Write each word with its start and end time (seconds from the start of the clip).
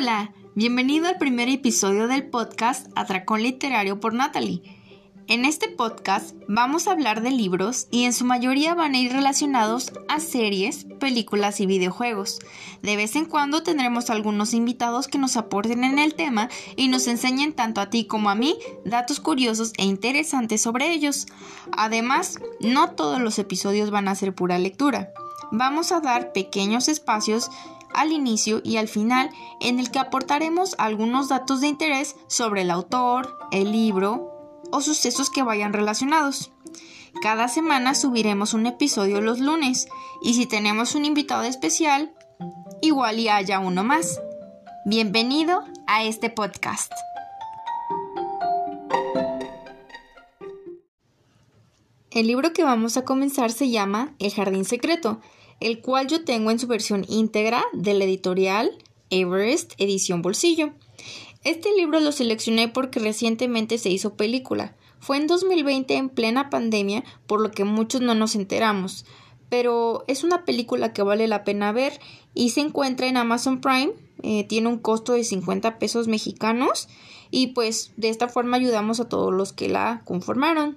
Hola, 0.00 0.32
bienvenido 0.54 1.08
al 1.08 1.18
primer 1.18 1.48
episodio 1.48 2.06
del 2.06 2.24
podcast 2.28 2.86
Atracón 2.94 3.42
Literario 3.42 3.98
por 3.98 4.14
Natalie. 4.14 4.62
En 5.26 5.44
este 5.44 5.66
podcast 5.66 6.36
vamos 6.46 6.86
a 6.86 6.92
hablar 6.92 7.20
de 7.20 7.32
libros 7.32 7.88
y 7.90 8.04
en 8.04 8.12
su 8.12 8.24
mayoría 8.24 8.76
van 8.76 8.94
a 8.94 8.98
ir 8.98 9.12
relacionados 9.12 9.92
a 10.06 10.20
series, 10.20 10.86
películas 11.00 11.58
y 11.58 11.66
videojuegos. 11.66 12.38
De 12.80 12.94
vez 12.94 13.16
en 13.16 13.24
cuando 13.24 13.64
tendremos 13.64 14.08
algunos 14.08 14.54
invitados 14.54 15.08
que 15.08 15.18
nos 15.18 15.36
aporten 15.36 15.82
en 15.82 15.98
el 15.98 16.14
tema 16.14 16.48
y 16.76 16.86
nos 16.86 17.08
enseñen 17.08 17.52
tanto 17.52 17.80
a 17.80 17.90
ti 17.90 18.06
como 18.06 18.30
a 18.30 18.36
mí 18.36 18.56
datos 18.84 19.18
curiosos 19.18 19.72
e 19.78 19.84
interesantes 19.84 20.62
sobre 20.62 20.92
ellos. 20.92 21.26
Además, 21.72 22.38
no 22.60 22.92
todos 22.92 23.20
los 23.20 23.40
episodios 23.40 23.90
van 23.90 24.06
a 24.06 24.14
ser 24.14 24.32
pura 24.32 24.60
lectura. 24.60 25.12
Vamos 25.50 25.90
a 25.90 26.00
dar 26.00 26.32
pequeños 26.32 26.86
espacios 26.86 27.50
al 27.94 28.12
inicio 28.12 28.60
y 28.64 28.76
al 28.76 28.88
final 28.88 29.30
en 29.60 29.78
el 29.78 29.90
que 29.90 29.98
aportaremos 29.98 30.74
algunos 30.78 31.28
datos 31.28 31.60
de 31.60 31.68
interés 31.68 32.16
sobre 32.26 32.62
el 32.62 32.70
autor, 32.70 33.38
el 33.50 33.72
libro, 33.72 34.34
o 34.70 34.80
sucesos 34.80 35.30
que 35.30 35.42
vayan 35.42 35.72
relacionados. 35.72 36.52
Cada 37.22 37.48
semana 37.48 37.94
subiremos 37.94 38.54
un 38.54 38.66
episodio 38.66 39.20
los 39.20 39.40
lunes 39.40 39.88
y 40.22 40.34
si 40.34 40.46
tenemos 40.46 40.94
un 40.94 41.04
invitado 41.04 41.42
especial, 41.44 42.12
igual 42.82 43.18
y 43.18 43.28
haya 43.28 43.58
uno 43.58 43.82
más. 43.82 44.20
Bienvenido 44.84 45.64
a 45.86 46.04
este 46.04 46.30
podcast. 46.30 46.92
El 52.10 52.26
libro 52.26 52.52
que 52.52 52.64
vamos 52.64 52.96
a 52.96 53.04
comenzar 53.04 53.52
se 53.52 53.70
llama 53.70 54.14
El 54.18 54.32
Jardín 54.32 54.64
Secreto, 54.64 55.20
el 55.60 55.80
cual 55.80 56.06
yo 56.06 56.24
tengo 56.24 56.50
en 56.50 56.58
su 56.58 56.66
versión 56.66 57.04
íntegra 57.08 57.64
de 57.72 57.94
la 57.94 58.04
editorial 58.04 58.70
Everest 59.10 59.72
Edición 59.78 60.22
Bolsillo. 60.22 60.70
Este 61.44 61.68
libro 61.76 62.00
lo 62.00 62.12
seleccioné 62.12 62.68
porque 62.68 63.00
recientemente 63.00 63.78
se 63.78 63.90
hizo 63.90 64.14
película. 64.14 64.74
Fue 65.00 65.16
en 65.16 65.26
2020 65.26 65.94
en 65.94 66.08
plena 66.08 66.50
pandemia, 66.50 67.04
por 67.26 67.40
lo 67.40 67.50
que 67.50 67.64
muchos 67.64 68.00
no 68.00 68.14
nos 68.14 68.34
enteramos. 68.34 69.04
Pero 69.48 70.04
es 70.08 70.24
una 70.24 70.44
película 70.44 70.92
que 70.92 71.02
vale 71.02 71.26
la 71.28 71.44
pena 71.44 71.72
ver 71.72 72.00
y 72.34 72.50
se 72.50 72.60
encuentra 72.60 73.06
en 73.06 73.16
Amazon 73.16 73.60
Prime. 73.60 73.92
Eh, 74.22 74.44
tiene 74.44 74.68
un 74.68 74.78
costo 74.78 75.12
de 75.12 75.24
50 75.24 75.78
pesos 75.78 76.08
mexicanos 76.08 76.88
y 77.30 77.48
pues 77.48 77.92
de 77.96 78.08
esta 78.08 78.28
forma 78.28 78.56
ayudamos 78.56 79.00
a 79.00 79.08
todos 79.08 79.32
los 79.32 79.52
que 79.52 79.68
la 79.68 80.02
conformaron. 80.04 80.76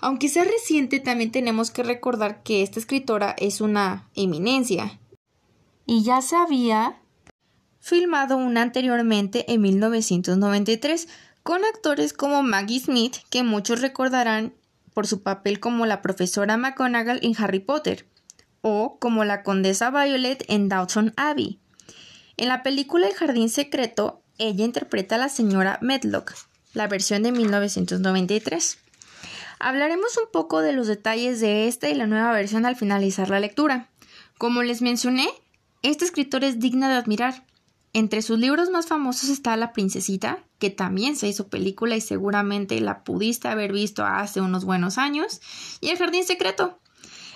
Aunque 0.00 0.28
sea 0.28 0.44
reciente, 0.44 1.00
también 1.00 1.30
tenemos 1.30 1.70
que 1.70 1.82
recordar 1.82 2.42
que 2.42 2.62
esta 2.62 2.80
escritora 2.80 3.34
es 3.38 3.60
una 3.60 4.08
eminencia. 4.14 4.98
Y 5.86 6.02
ya 6.02 6.22
se 6.22 6.36
había 6.36 6.96
filmado 7.80 8.36
una 8.36 8.62
anteriormente 8.62 9.52
en 9.52 9.60
1993 9.62 11.08
con 11.42 11.64
actores 11.64 12.12
como 12.12 12.42
Maggie 12.42 12.80
Smith, 12.80 13.16
que 13.30 13.42
muchos 13.42 13.80
recordarán 13.80 14.54
por 14.94 15.06
su 15.06 15.22
papel 15.22 15.60
como 15.60 15.86
la 15.86 16.02
profesora 16.02 16.56
McGonagall 16.56 17.20
en 17.22 17.34
Harry 17.38 17.60
Potter, 17.60 18.06
o 18.62 18.98
como 18.98 19.24
la 19.24 19.42
condesa 19.42 19.90
Violet 19.90 20.44
en 20.48 20.68
Downton 20.68 21.12
Abbey. 21.16 21.58
En 22.36 22.48
la 22.48 22.62
película 22.62 23.08
El 23.08 23.14
Jardín 23.14 23.48
Secreto, 23.48 24.22
ella 24.38 24.64
interpreta 24.64 25.16
a 25.16 25.18
la 25.18 25.28
señora 25.28 25.78
Medlock, 25.82 26.34
la 26.72 26.86
versión 26.86 27.22
de 27.22 27.32
1993. 27.32 28.78
Hablaremos 29.60 30.16
un 30.16 30.30
poco 30.32 30.62
de 30.62 30.72
los 30.72 30.88
detalles 30.88 31.38
de 31.40 31.68
esta 31.68 31.88
y 31.88 31.94
la 31.94 32.06
nueva 32.06 32.32
versión 32.32 32.66
al 32.66 32.76
finalizar 32.76 33.30
la 33.30 33.40
lectura. 33.40 33.88
Como 34.38 34.62
les 34.62 34.82
mencioné, 34.82 35.28
este 35.82 36.04
escritor 36.04 36.42
es 36.44 36.58
digna 36.58 36.88
de 36.88 36.96
admirar, 36.96 37.44
entre 37.92 38.22
sus 38.22 38.38
libros 38.38 38.70
más 38.70 38.86
famosos 38.86 39.30
está 39.30 39.56
La 39.56 39.72
Princesita, 39.72 40.38
que 40.60 40.70
también 40.70 41.16
se 41.16 41.26
hizo 41.26 41.48
película 41.48 41.96
y 41.96 42.00
seguramente 42.00 42.80
la 42.80 43.02
pudiste 43.02 43.48
haber 43.48 43.72
visto 43.72 44.04
hace 44.04 44.40
unos 44.40 44.64
buenos 44.64 44.96
años, 44.96 45.40
y 45.80 45.88
El 45.88 45.98
Jardín 45.98 46.24
Secreto. 46.24 46.78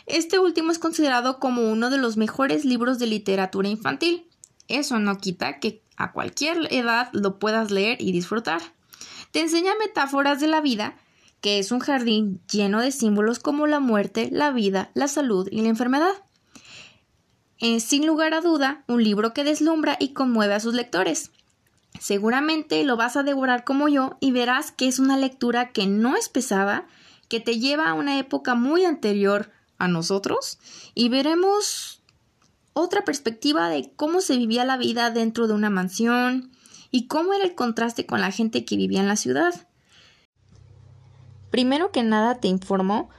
Este 0.06 0.38
último 0.38 0.70
es 0.70 0.78
considerado 0.78 1.40
como 1.40 1.70
uno 1.72 1.90
de 1.90 1.98
los 1.98 2.16
mejores 2.16 2.64
libros 2.64 3.00
de 3.00 3.06
literatura 3.06 3.68
infantil. 3.68 4.28
Eso 4.68 5.00
no 5.00 5.18
quita 5.18 5.58
que 5.58 5.82
a 5.96 6.12
cualquier 6.12 6.72
edad 6.72 7.08
lo 7.12 7.38
puedas 7.40 7.72
leer 7.72 8.00
y 8.00 8.12
disfrutar. 8.12 8.62
Te 9.32 9.40
enseña 9.40 9.72
metáforas 9.80 10.38
de 10.40 10.46
la 10.46 10.60
vida, 10.60 10.96
que 11.44 11.58
es 11.58 11.72
un 11.72 11.80
jardín 11.80 12.40
lleno 12.50 12.80
de 12.80 12.90
símbolos 12.90 13.38
como 13.38 13.66
la 13.66 13.78
muerte, 13.78 14.30
la 14.32 14.50
vida, 14.50 14.90
la 14.94 15.08
salud 15.08 15.46
y 15.52 15.60
la 15.60 15.68
enfermedad 15.68 16.14
es 17.58 17.84
sin 17.84 18.06
lugar 18.06 18.32
a 18.32 18.40
duda 18.40 18.82
un 18.88 19.04
libro 19.04 19.34
que 19.34 19.44
deslumbra 19.44 19.98
y 20.00 20.14
conmueve 20.14 20.54
a 20.54 20.60
sus 20.60 20.72
lectores. 20.72 21.32
Seguramente 22.00 22.82
lo 22.84 22.96
vas 22.96 23.18
a 23.18 23.22
devorar 23.22 23.64
como 23.64 23.88
yo 23.88 24.16
y 24.20 24.32
verás 24.32 24.72
que 24.72 24.88
es 24.88 24.98
una 24.98 25.18
lectura 25.18 25.70
que 25.72 25.86
no 25.86 26.16
es 26.16 26.30
pesada, 26.30 26.86
que 27.28 27.40
te 27.40 27.58
lleva 27.58 27.90
a 27.90 27.94
una 27.94 28.18
época 28.18 28.54
muy 28.54 28.86
anterior 28.86 29.52
a 29.76 29.86
nosotros 29.86 30.58
y 30.94 31.10
veremos 31.10 32.02
otra 32.72 33.04
perspectiva 33.04 33.68
de 33.68 33.92
cómo 33.96 34.22
se 34.22 34.38
vivía 34.38 34.64
la 34.64 34.78
vida 34.78 35.10
dentro 35.10 35.46
de 35.46 35.52
una 35.52 35.68
mansión 35.68 36.52
y 36.90 37.06
cómo 37.06 37.34
era 37.34 37.44
el 37.44 37.54
contraste 37.54 38.06
con 38.06 38.22
la 38.22 38.30
gente 38.30 38.64
que 38.64 38.78
vivía 38.78 39.00
en 39.00 39.08
la 39.08 39.16
ciudad. 39.16 39.68
Primero 41.54 41.92
que 41.92 42.02
nada 42.02 42.40
te 42.40 42.48
informo 42.48 43.10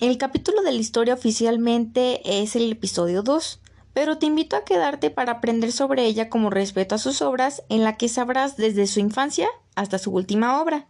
el 0.00 0.18
capítulo 0.18 0.62
de 0.62 0.72
la 0.72 0.80
historia 0.80 1.14
oficialmente 1.14 2.42
es 2.42 2.56
el 2.56 2.72
episodio 2.72 3.22
2, 3.22 3.60
pero 3.92 4.18
te 4.18 4.26
invito 4.26 4.56
a 4.56 4.64
quedarte 4.64 5.08
para 5.08 5.34
aprender 5.34 5.70
sobre 5.70 6.04
ella 6.06 6.28
como 6.28 6.50
respeto 6.50 6.96
a 6.96 6.98
sus 6.98 7.22
obras, 7.22 7.62
en 7.68 7.84
la 7.84 7.96
que 7.96 8.08
sabrás 8.08 8.56
desde 8.56 8.88
su 8.88 8.98
infancia 8.98 9.46
hasta 9.76 9.98
su 9.98 10.10
última 10.10 10.60
obra. 10.60 10.88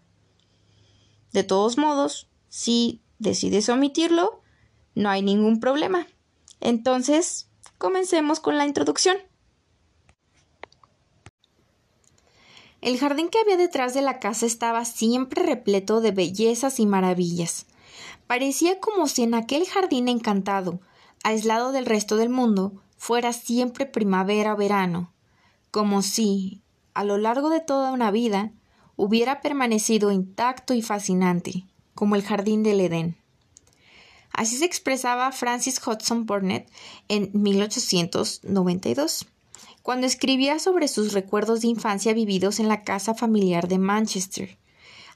De 1.35 1.45
todos 1.45 1.77
modos, 1.77 2.31
si 2.49 3.03
decides 3.19 3.69
omitirlo, 3.69 4.41
no 4.95 5.11
hay 5.11 5.21
ningún 5.21 5.61
problema. 5.61 6.07
Entonces, 6.63 7.51
comencemos 7.77 8.41
con 8.41 8.57
la 8.57 8.65
introducción. 8.65 9.19
El 12.81 12.99
jardín 12.99 13.29
que 13.29 13.39
había 13.39 13.57
detrás 13.57 13.93
de 13.95 14.03
la 14.03 14.21
casa 14.21 14.47
estaba 14.47 14.85
siempre 14.85 15.43
repleto 15.43 16.01
de 16.01 16.13
bellezas 16.13 16.81
y 16.81 16.87
maravillas. 16.87 17.67
Parecía 18.27 18.81
como 18.81 19.07
si 19.07 19.23
en 19.23 19.35
aquel 19.35 19.67
jardín 19.67 20.09
encantado, 20.09 20.81
aislado 21.23 21.73
del 21.73 21.85
resto 21.85 22.17
del 22.17 22.31
mundo, 22.31 22.73
fuera 22.97 23.33
siempre 23.33 23.87
primavera 23.87 24.55
o 24.55 24.57
verano, 24.57 25.13
como 25.71 26.03
si, 26.03 26.63
a 26.95 27.05
lo 27.05 27.19
largo 27.19 27.51
de 27.51 27.61
toda 27.61 27.93
una 27.93 28.11
vida, 28.11 28.53
hubiera 28.97 29.41
permanecido 29.41 30.11
intacto 30.11 30.75
y 30.75 30.83
fascinante, 30.83 31.67
como 31.95 32.17
el 32.17 32.23
jardín 32.23 32.63
del 32.63 32.81
Edén. 32.81 33.17
Así 34.33 34.57
se 34.57 34.65
expresaba 34.65 35.33
Francis 35.33 35.81
Hudson 35.87 36.25
Burnett 36.25 36.71
en 37.09 37.31
1892, 37.35 39.27
cuando 39.83 40.07
escribía 40.07 40.59
sobre 40.59 40.89
sus 40.89 41.13
recuerdos 41.13 41.61
de 41.63 41.69
infancia 41.69 42.15
vividos 42.15 42.61
en 42.61 42.69
la 42.69 42.83
casa 42.83 43.15
familiar 43.15 43.69
de 43.69 43.79
Manchester, 43.79 44.59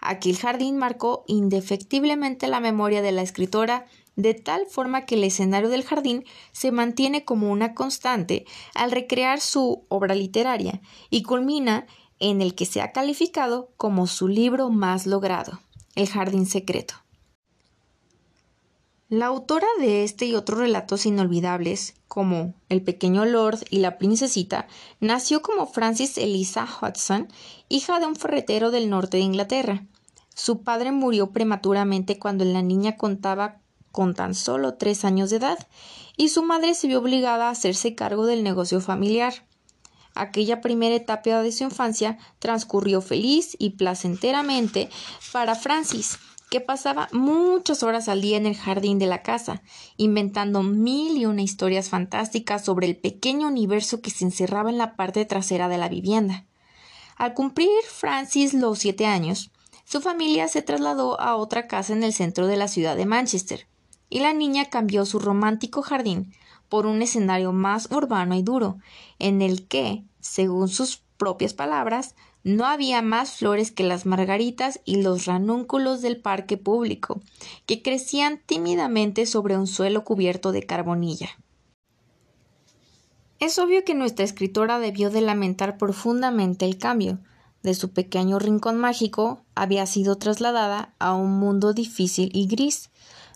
Aquel 0.04 0.36
jardín 0.36 0.76
marcó 0.76 1.24
indefectiblemente 1.26 2.46
la 2.46 2.60
memoria 2.60 3.00
de 3.00 3.10
la 3.10 3.22
escritora 3.22 3.86
de 4.16 4.34
tal 4.34 4.66
forma 4.66 5.06
que 5.06 5.14
el 5.14 5.24
escenario 5.24 5.70
del 5.70 5.82
jardín 5.82 6.24
se 6.52 6.72
mantiene 6.72 7.24
como 7.24 7.50
una 7.50 7.72
constante 7.72 8.44
al 8.74 8.90
recrear 8.90 9.40
su 9.40 9.86
obra 9.88 10.14
literaria 10.14 10.82
y 11.08 11.22
culmina 11.22 11.86
en 12.20 12.42
el 12.42 12.54
que 12.54 12.66
se 12.66 12.82
ha 12.82 12.92
calificado 12.92 13.70
como 13.78 14.06
su 14.06 14.28
libro 14.28 14.68
más 14.68 15.06
logrado, 15.06 15.60
El 15.94 16.06
Jardín 16.06 16.44
Secreto. 16.44 17.03
La 19.14 19.26
autora 19.26 19.68
de 19.78 20.02
este 20.02 20.26
y 20.26 20.34
otros 20.34 20.58
relatos 20.58 21.06
inolvidables, 21.06 21.94
como 22.08 22.52
El 22.68 22.82
pequeño 22.82 23.24
Lord 23.24 23.60
y 23.70 23.78
la 23.78 23.96
princesita, 23.96 24.66
nació 24.98 25.40
como 25.40 25.68
Francis 25.68 26.18
Eliza 26.18 26.66
Hudson, 26.66 27.28
hija 27.68 28.00
de 28.00 28.06
un 28.06 28.16
ferretero 28.16 28.72
del 28.72 28.90
norte 28.90 29.18
de 29.18 29.22
Inglaterra. 29.22 29.86
Su 30.34 30.62
padre 30.62 30.90
murió 30.90 31.30
prematuramente 31.30 32.18
cuando 32.18 32.44
la 32.44 32.60
niña 32.60 32.96
contaba 32.96 33.60
con 33.92 34.14
tan 34.14 34.34
solo 34.34 34.74
tres 34.74 35.04
años 35.04 35.30
de 35.30 35.36
edad, 35.36 35.64
y 36.16 36.30
su 36.30 36.42
madre 36.42 36.74
se 36.74 36.88
vio 36.88 36.98
obligada 36.98 37.46
a 37.46 37.50
hacerse 37.50 37.94
cargo 37.94 38.26
del 38.26 38.42
negocio 38.42 38.80
familiar. 38.80 39.46
Aquella 40.16 40.60
primera 40.60 40.96
etapa 40.96 41.40
de 41.40 41.52
su 41.52 41.62
infancia 41.62 42.18
transcurrió 42.40 43.00
feliz 43.00 43.54
y 43.60 43.70
placenteramente 43.70 44.90
para 45.32 45.54
Francis, 45.54 46.18
que 46.54 46.60
pasaba 46.60 47.08
muchas 47.10 47.82
horas 47.82 48.08
al 48.08 48.20
día 48.20 48.36
en 48.36 48.46
el 48.46 48.54
jardín 48.54 49.00
de 49.00 49.08
la 49.08 49.24
casa, 49.24 49.60
inventando 49.96 50.62
mil 50.62 51.16
y 51.16 51.26
una 51.26 51.42
historias 51.42 51.88
fantásticas 51.88 52.64
sobre 52.64 52.86
el 52.86 52.96
pequeño 52.96 53.48
universo 53.48 54.00
que 54.00 54.12
se 54.12 54.24
encerraba 54.24 54.70
en 54.70 54.78
la 54.78 54.94
parte 54.94 55.24
trasera 55.24 55.68
de 55.68 55.78
la 55.78 55.88
vivienda. 55.88 56.44
Al 57.16 57.34
cumplir 57.34 57.68
Francis 57.88 58.54
los 58.54 58.78
siete 58.78 59.04
años, 59.04 59.50
su 59.84 60.00
familia 60.00 60.46
se 60.46 60.62
trasladó 60.62 61.20
a 61.20 61.34
otra 61.34 61.66
casa 61.66 61.92
en 61.92 62.04
el 62.04 62.12
centro 62.12 62.46
de 62.46 62.56
la 62.56 62.68
ciudad 62.68 62.94
de 62.96 63.06
Manchester, 63.06 63.66
y 64.08 64.20
la 64.20 64.32
niña 64.32 64.66
cambió 64.66 65.06
su 65.06 65.18
romántico 65.18 65.82
jardín 65.82 66.34
por 66.68 66.86
un 66.86 67.02
escenario 67.02 67.52
más 67.52 67.90
urbano 67.90 68.36
y 68.36 68.42
duro, 68.42 68.78
en 69.18 69.42
el 69.42 69.66
que, 69.66 70.04
según 70.20 70.68
sus 70.68 71.02
propias 71.16 71.52
palabras, 71.52 72.14
no 72.44 72.66
había 72.66 73.00
más 73.00 73.32
flores 73.32 73.72
que 73.72 73.84
las 73.84 74.04
margaritas 74.04 74.80
y 74.84 75.02
los 75.02 75.24
ranúnculos 75.24 76.02
del 76.02 76.18
parque 76.18 76.58
público, 76.58 77.20
que 77.66 77.82
crecían 77.82 78.40
tímidamente 78.44 79.24
sobre 79.24 79.56
un 79.56 79.66
suelo 79.66 80.04
cubierto 80.04 80.52
de 80.52 80.64
carbonilla. 80.64 81.30
Es 83.40 83.58
obvio 83.58 83.84
que 83.84 83.94
nuestra 83.94 84.24
escritora 84.24 84.78
debió 84.78 85.10
de 85.10 85.22
lamentar 85.22 85.78
profundamente 85.78 86.66
el 86.66 86.78
cambio. 86.78 87.18
De 87.62 87.74
su 87.74 87.92
pequeño 87.92 88.38
rincón 88.38 88.76
mágico 88.76 89.42
había 89.54 89.86
sido 89.86 90.16
trasladada 90.16 90.94
a 90.98 91.14
un 91.14 91.38
mundo 91.38 91.72
difícil 91.72 92.30
y 92.34 92.46
gris, 92.46 92.90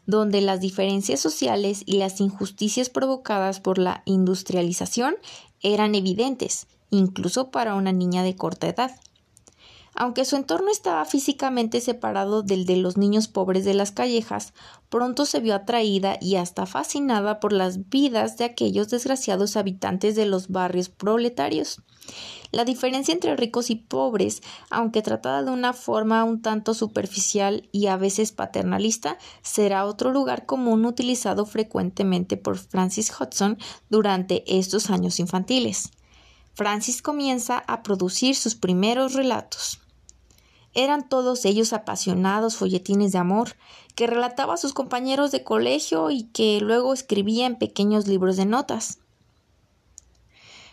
donde 0.04 0.43
las 0.43 0.61
diferencias 0.61 1.20
sociales 1.20 1.82
y 1.87 1.96
las 1.96 2.20
injusticias 2.20 2.90
provocadas 2.90 3.61
por 3.61 3.78
la 3.78 4.02
industrialización 4.04 5.16
eran 5.61 5.94
evidentes, 5.94 6.66
incluso 6.90 7.50
para 7.50 7.75
una 7.75 7.93
niña 7.93 8.23
de 8.23 8.37
corta 8.37 8.69
edad. 8.69 8.93
Aunque 10.00 10.25
su 10.25 10.37
entorno 10.37 10.70
estaba 10.70 11.05
físicamente 11.05 11.81
separado 11.81 12.43
del 12.43 12.67
de 12.67 12.76
los 12.76 12.96
niños 12.96 13.26
pobres 13.26 13.64
de 13.64 13.75
las 13.75 13.90
callejas, 13.90 14.55
pronto 14.90 15.26
se 15.26 15.40
vio 15.40 15.56
atraída 15.56 16.19
y 16.20 16.37
hasta 16.37 16.67
fascinada 16.67 17.40
por 17.40 17.52
las 17.52 17.88
vidas 17.88 18.37
de 18.38 18.44
aquellos 18.44 18.90
desgraciados 18.90 19.56
habitantes 19.56 20.14
de 20.14 20.26
los 20.26 20.49
barrios 20.49 20.88
proletarios. 20.88 21.82
La 22.52 22.64
diferencia 22.64 23.12
entre 23.12 23.37
ricos 23.37 23.70
y 23.70 23.75
pobres, 23.75 24.40
aunque 24.70 25.02
tratada 25.02 25.43
de 25.43 25.50
una 25.50 25.73
forma 25.73 26.23
un 26.23 26.40
tanto 26.43 26.75
superficial 26.75 27.69
y 27.73 27.88
a 27.88 27.96
veces 27.96 28.31
paternalista, 28.31 29.19
será 29.43 29.85
otro 29.85 30.12
lugar 30.12 30.46
común 30.46 30.87
utilizado 30.87 31.44
frecuentemente 31.44 32.37
por 32.37 32.56
Francis 32.56 33.12
Hudson 33.12 33.58
durante 33.90 34.44
estos 34.46 34.90
años 34.90 35.19
infantiles. 35.19 35.90
Francis 36.58 37.02
comienza 37.02 37.62
a 37.69 37.84
producir 37.84 38.34
sus 38.34 38.56
primeros 38.56 39.14
relatos. 39.14 39.81
Eran 40.75 41.08
todos 41.08 41.44
ellos 41.44 41.72
apasionados 41.72 42.56
folletines 42.56 43.12
de 43.12 43.19
amor, 43.19 43.55
que 43.94 44.08
relataba 44.08 44.55
a 44.55 44.56
sus 44.56 44.72
compañeros 44.72 45.31
de 45.31 45.44
colegio 45.44 46.10
y 46.10 46.25
que 46.25 46.58
luego 46.60 46.93
escribía 46.93 47.46
en 47.46 47.58
pequeños 47.58 48.08
libros 48.08 48.37
de 48.37 48.46
notas. 48.46 48.99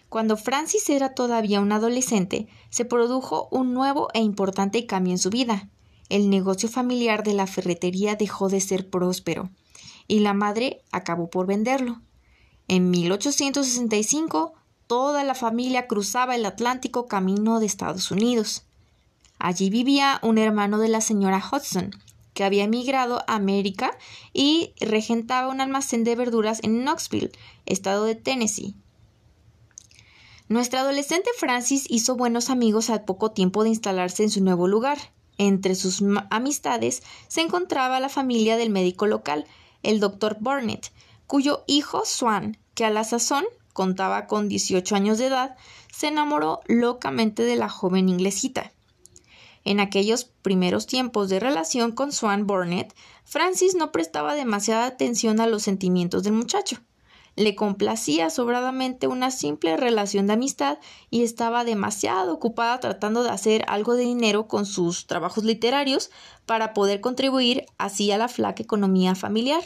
Cuando 0.10 0.38
Francis 0.38 0.90
era 0.90 1.14
todavía 1.14 1.62
un 1.62 1.72
adolescente, 1.72 2.48
se 2.72 2.86
produjo 2.86 3.48
un 3.52 3.76
nuevo 3.76 4.08
e 4.16 4.22
importante 4.22 4.88
cambio 4.88 5.12
en 5.14 5.20
su 5.20 5.30
vida. 5.30 5.70
El 6.10 6.32
negocio 6.32 6.68
familiar 6.68 7.22
de 7.22 7.36
la 7.36 7.46
ferretería 7.46 8.16
dejó 8.16 8.50
de 8.50 8.60
ser 8.60 8.90
próspero, 8.90 9.52
y 10.08 10.22
la 10.22 10.34
madre 10.34 10.82
acabó 10.92 11.30
por 11.30 11.46
venderlo. 11.46 12.02
En 12.68 12.90
1865 12.90 14.56
Toda 14.88 15.24
la 15.24 15.34
familia 15.34 15.88
cruzaba 15.88 16.36
el 16.36 16.46
Atlántico 16.46 17.08
camino 17.08 17.60
de 17.60 17.66
Estados 17.66 18.12
Unidos. 18.12 18.64
Allí 19.40 19.70
vivía 19.70 20.20
un 20.22 20.38
hermano 20.38 20.78
de 20.78 20.90
la 20.90 21.02
señora 21.02 21.44
Hudson, 21.52 21.92
que 22.36 22.44
había 22.44 22.66
emigrado 22.66 23.24
a 23.28 23.36
América 23.36 23.98
y 24.32 24.74
regentaba 24.80 25.48
un 25.48 25.60
almacén 25.60 26.04
de 26.04 26.16
verduras 26.16 26.60
en 26.62 26.84
Knoxville, 26.84 27.32
estado 27.66 28.06
de 28.06 28.14
Tennessee. 28.14 28.76
Nuestra 30.48 30.82
adolescente 30.82 31.32
Francis 31.36 31.86
hizo 31.90 32.16
buenos 32.16 32.52
amigos 32.52 32.92
al 32.92 33.04
poco 33.04 33.32
tiempo 33.32 33.64
de 33.64 33.70
instalarse 33.70 34.22
en 34.22 34.30
su 34.30 34.44
nuevo 34.44 34.68
lugar. 34.68 35.00
Entre 35.40 35.74
sus 35.74 36.04
amistades 36.30 37.02
se 37.28 37.42
encontraba 37.42 38.00
la 38.00 38.10
familia 38.10 38.56
del 38.56 38.70
médico 38.70 39.08
local, 39.08 39.48
el 39.82 40.00
doctor 40.00 40.38
Burnett, 40.40 40.92
cuyo 41.26 41.64
hijo 41.66 42.06
Swan, 42.06 42.60
que 42.76 42.86
a 42.86 42.92
la 42.92 43.04
sazón 43.04 43.46
contaba 43.76 44.26
con 44.26 44.48
18 44.48 44.96
años 44.96 45.18
de 45.18 45.28
edad, 45.28 45.58
se 45.92 46.08
enamoró 46.08 46.62
locamente 46.66 47.44
de 47.44 47.58
la 47.58 47.68
joven 47.68 48.08
inglesita. 48.08 48.72
En 49.66 49.82
aquellos 49.82 50.24
primeros 50.24 50.88
tiempos 50.88 51.28
de 51.28 51.42
relación 51.42 51.92
con 51.92 52.14
Swan 52.14 52.48
Burnett, 52.48 52.96
Francis 53.26 53.76
no 53.76 53.92
prestaba 53.92 54.34
demasiada 54.34 54.86
atención 54.86 55.42
a 55.42 55.48
los 55.48 55.64
sentimientos 55.64 56.24
del 56.24 56.34
muchacho. 56.34 56.78
Le 57.36 57.54
complacía 57.54 58.30
sobradamente 58.30 59.08
una 59.08 59.30
simple 59.30 59.76
relación 59.76 60.28
de 60.28 60.34
amistad 60.34 60.78
y 61.10 61.24
estaba 61.24 61.66
demasiado 61.66 62.34
ocupada 62.34 62.80
tratando 62.80 63.24
de 63.24 63.32
hacer 63.32 63.66
algo 63.68 63.96
de 63.96 64.04
dinero 64.04 64.48
con 64.48 64.66
sus 64.66 65.06
trabajos 65.06 65.44
literarios 65.44 66.12
para 66.46 66.74
poder 66.74 67.02
contribuir 67.02 67.66
así 67.78 68.10
a 68.12 68.18
la 68.18 68.30
flaca 68.30 68.64
economía 68.64 69.16
familiar. 69.16 69.64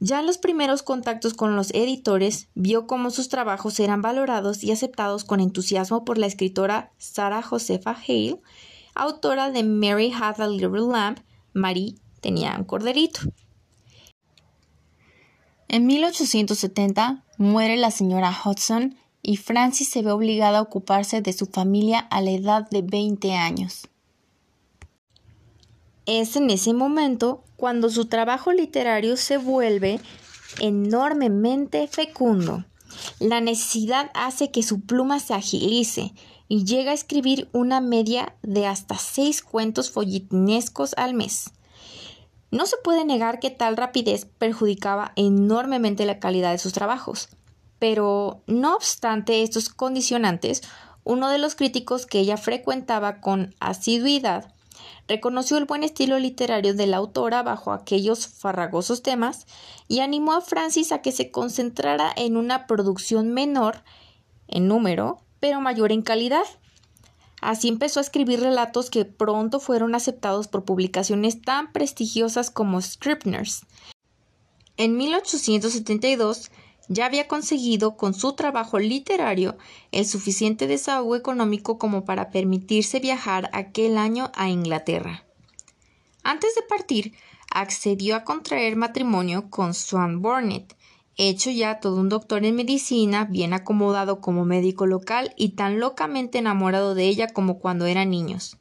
Ya 0.00 0.20
en 0.20 0.26
los 0.26 0.38
primeros 0.38 0.82
contactos 0.82 1.34
con 1.34 1.56
los 1.56 1.70
editores, 1.74 2.48
vio 2.54 2.86
cómo 2.86 3.10
sus 3.10 3.28
trabajos 3.28 3.80
eran 3.80 4.00
valorados 4.00 4.62
y 4.62 4.70
aceptados 4.70 5.24
con 5.24 5.40
entusiasmo 5.40 6.04
por 6.04 6.18
la 6.18 6.26
escritora 6.26 6.92
Sarah 6.98 7.42
Josefa 7.42 7.96
Hale, 8.06 8.40
autora 8.94 9.50
de 9.50 9.64
Mary 9.64 10.12
Had 10.12 10.40
a 10.40 10.48
Little 10.48 10.92
Lamb, 10.92 11.18
Marie 11.52 11.96
tenía 12.20 12.56
un 12.56 12.64
corderito. 12.64 13.20
En 15.68 15.86
1870 15.86 17.24
muere 17.36 17.76
la 17.76 17.90
señora 17.90 18.34
Hudson 18.44 18.96
y 19.20 19.36
Francis 19.36 19.88
se 19.90 20.02
ve 20.02 20.12
obligada 20.12 20.58
a 20.58 20.62
ocuparse 20.62 21.20
de 21.20 21.32
su 21.32 21.46
familia 21.46 21.98
a 21.98 22.20
la 22.20 22.30
edad 22.30 22.70
de 22.70 22.82
20 22.82 23.34
años. 23.34 23.88
Es 26.08 26.36
en 26.36 26.48
ese 26.48 26.72
momento 26.72 27.44
cuando 27.56 27.90
su 27.90 28.06
trabajo 28.06 28.50
literario 28.50 29.18
se 29.18 29.36
vuelve 29.36 30.00
enormemente 30.58 31.86
fecundo. 31.86 32.64
La 33.20 33.42
necesidad 33.42 34.10
hace 34.14 34.50
que 34.50 34.62
su 34.62 34.80
pluma 34.80 35.20
se 35.20 35.34
agilice 35.34 36.14
y 36.48 36.64
llega 36.64 36.92
a 36.92 36.94
escribir 36.94 37.50
una 37.52 37.82
media 37.82 38.34
de 38.40 38.66
hasta 38.66 38.96
seis 38.96 39.42
cuentos 39.42 39.90
folletinescos 39.90 40.94
al 40.96 41.12
mes. 41.12 41.50
No 42.50 42.64
se 42.64 42.78
puede 42.82 43.04
negar 43.04 43.38
que 43.38 43.50
tal 43.50 43.76
rapidez 43.76 44.24
perjudicaba 44.24 45.12
enormemente 45.14 46.06
la 46.06 46.20
calidad 46.20 46.52
de 46.52 46.58
sus 46.58 46.72
trabajos, 46.72 47.28
pero 47.78 48.40
no 48.46 48.74
obstante 48.74 49.42
estos 49.42 49.68
condicionantes, 49.68 50.62
uno 51.04 51.28
de 51.28 51.36
los 51.36 51.54
críticos 51.54 52.06
que 52.06 52.20
ella 52.20 52.38
frecuentaba 52.38 53.20
con 53.20 53.54
asiduidad 53.60 54.54
reconoció 55.08 55.56
el 55.56 55.64
buen 55.64 55.82
estilo 55.82 56.18
literario 56.18 56.74
de 56.74 56.86
la 56.86 56.98
autora 56.98 57.42
bajo 57.42 57.72
aquellos 57.72 58.28
farragosos 58.28 59.02
temas 59.02 59.46
y 59.88 60.00
animó 60.00 60.34
a 60.34 60.42
Francis 60.42 60.92
a 60.92 61.00
que 61.00 61.12
se 61.12 61.30
concentrara 61.30 62.12
en 62.14 62.36
una 62.36 62.66
producción 62.66 63.32
menor 63.32 63.82
en 64.46 64.68
número, 64.68 65.22
pero 65.40 65.60
mayor 65.60 65.92
en 65.92 66.02
calidad. 66.02 66.44
Así 67.40 67.68
empezó 67.68 68.00
a 68.00 68.02
escribir 68.02 68.40
relatos 68.40 68.90
que 68.90 69.04
pronto 69.04 69.60
fueron 69.60 69.94
aceptados 69.94 70.48
por 70.48 70.64
publicaciones 70.64 71.40
tan 71.40 71.72
prestigiosas 71.72 72.50
como 72.50 72.80
Scribner's. 72.82 73.62
En 74.76 74.96
1872 74.96 76.50
ya 76.88 77.06
había 77.06 77.28
conseguido 77.28 77.96
con 77.96 78.14
su 78.14 78.32
trabajo 78.32 78.78
literario 78.78 79.56
el 79.92 80.06
suficiente 80.06 80.66
desahogo 80.66 81.16
económico 81.16 81.78
como 81.78 82.04
para 82.04 82.30
permitirse 82.30 82.98
viajar 82.98 83.50
aquel 83.52 83.98
año 83.98 84.32
a 84.34 84.48
Inglaterra. 84.48 85.24
Antes 86.22 86.54
de 86.54 86.62
partir, 86.62 87.14
accedió 87.50 88.16
a 88.16 88.24
contraer 88.24 88.76
matrimonio 88.76 89.50
con 89.50 89.74
Swan 89.74 90.20
Burnett, 90.20 90.76
hecho 91.16 91.50
ya 91.50 91.80
todo 91.80 91.96
un 91.96 92.08
doctor 92.08 92.44
en 92.44 92.56
medicina, 92.56 93.24
bien 93.24 93.52
acomodado 93.52 94.20
como 94.20 94.44
médico 94.44 94.86
local 94.86 95.32
y 95.36 95.50
tan 95.50 95.80
locamente 95.80 96.38
enamorado 96.38 96.94
de 96.94 97.04
ella 97.04 97.28
como 97.28 97.58
cuando 97.58 97.86
eran 97.86 98.10
niños. 98.10 98.56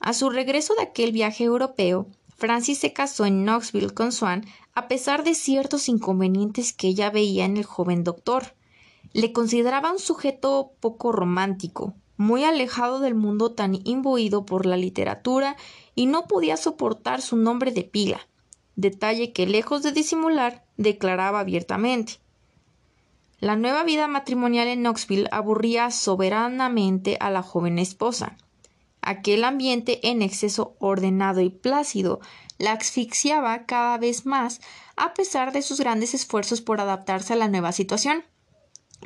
A 0.00 0.12
su 0.12 0.30
regreso 0.30 0.74
de 0.74 0.82
aquel 0.82 1.12
viaje 1.12 1.44
europeo, 1.44 2.06
Francis 2.36 2.78
se 2.78 2.92
casó 2.92 3.24
en 3.24 3.44
Knoxville 3.44 3.94
con 3.94 4.12
Swan 4.12 4.44
a 4.74 4.88
pesar 4.88 5.24
de 5.24 5.34
ciertos 5.34 5.88
inconvenientes 5.88 6.74
que 6.74 6.88
ella 6.88 7.10
veía 7.10 7.46
en 7.46 7.56
el 7.56 7.64
joven 7.64 8.04
doctor. 8.04 8.54
Le 9.14 9.32
consideraba 9.32 9.90
un 9.90 9.98
sujeto 9.98 10.72
poco 10.80 11.12
romántico, 11.12 11.94
muy 12.18 12.44
alejado 12.44 13.00
del 13.00 13.14
mundo 13.14 13.52
tan 13.52 13.78
imbuido 13.84 14.44
por 14.44 14.66
la 14.66 14.76
literatura 14.76 15.56
y 15.94 16.06
no 16.06 16.26
podía 16.26 16.58
soportar 16.58 17.22
su 17.22 17.36
nombre 17.36 17.72
de 17.72 17.84
pila, 17.84 18.20
detalle 18.74 19.32
que 19.32 19.46
lejos 19.46 19.82
de 19.82 19.92
disimular 19.92 20.64
declaraba 20.76 21.40
abiertamente. 21.40 22.20
La 23.40 23.56
nueva 23.56 23.82
vida 23.84 24.08
matrimonial 24.08 24.68
en 24.68 24.80
Knoxville 24.80 25.28
aburría 25.30 25.90
soberanamente 25.90 27.16
a 27.20 27.30
la 27.30 27.42
joven 27.42 27.78
esposa. 27.78 28.36
Aquel 29.06 29.44
ambiente 29.44 30.00
en 30.08 30.20
exceso 30.20 30.74
ordenado 30.80 31.40
y 31.40 31.48
plácido 31.48 32.18
la 32.58 32.72
asfixiaba 32.72 33.64
cada 33.64 33.98
vez 33.98 34.26
más 34.26 34.60
a 34.96 35.14
pesar 35.14 35.52
de 35.52 35.62
sus 35.62 35.78
grandes 35.78 36.12
esfuerzos 36.12 36.60
por 36.60 36.80
adaptarse 36.80 37.34
a 37.34 37.36
la 37.36 37.46
nueva 37.46 37.70
situación. 37.70 38.24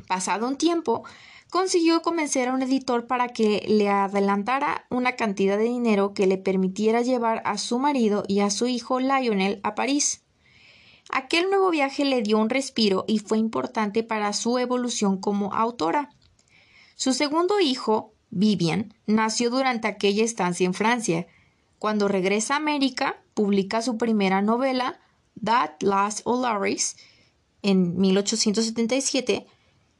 Pasado 0.09 0.49
un 0.49 0.57
tiempo, 0.57 1.05
consiguió 1.51 2.01
convencer 2.01 2.49
a 2.49 2.55
un 2.55 2.63
editor 2.63 3.07
para 3.07 3.29
que 3.29 3.63
le 3.69 3.91
adelantara 3.91 4.87
una 4.89 5.17
cantidad 5.17 5.59
de 5.59 5.65
dinero 5.65 6.15
que 6.15 6.27
le 6.27 6.39
permitiera 6.39 7.03
llevar 7.03 7.43
a 7.45 7.59
su 7.59 7.79
marido 7.79 8.25
y 8.27 8.41
a 8.41 8.49
su 8.49 8.69
hijo 8.69 9.01
Lionel 9.01 9.61
a 9.65 9.75
París. 9.75 10.23
Aquel 11.11 11.51
nuevo 11.51 11.69
viaje 11.69 12.07
le 12.07 12.23
dio 12.23 12.39
un 12.39 12.49
respiro 12.49 13.05
y 13.07 13.19
fue 13.19 13.37
importante 13.37 14.03
para 14.03 14.33
su 14.33 14.57
evolución 14.57 15.21
como 15.21 15.53
autora. 15.53 16.09
Su 16.95 17.13
segundo 17.13 17.61
hijo, 17.61 18.15
Vivian, 18.31 18.95
nació 19.07 19.51
durante 19.51 19.89
aquella 19.89 20.25
estancia 20.25 20.67
en 20.67 20.75
Francia. 20.75 21.27
Cuando 21.79 22.09
regresa 22.09 22.55
a 22.55 22.59
América, 22.59 23.23
publica 23.35 23.83
su 23.83 23.99
primera 23.99 24.43
novela, 24.43 25.01
That 25.43 25.83
Last 25.83 26.21
Olaris, 26.25 26.97
en 27.63 27.99
1877, 27.99 29.47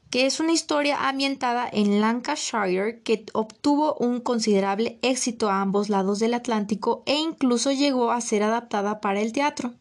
que 0.09 0.25
es 0.25 0.39
una 0.39 0.51
historia 0.51 1.07
ambientada 1.07 1.69
en 1.71 2.01
Lancashire 2.01 3.01
que 3.01 3.25
obtuvo 3.33 3.95
un 3.95 4.19
considerable 4.19 4.99
éxito 5.01 5.49
a 5.49 5.61
ambos 5.61 5.89
lados 5.89 6.19
del 6.19 6.33
Atlántico 6.33 7.01
e 7.05 7.15
incluso 7.15 7.71
llegó 7.71 8.11
a 8.11 8.19
ser 8.21 8.43
adaptada 8.43 8.99
para 8.99 9.21
el 9.21 9.31
teatro. 9.31 9.73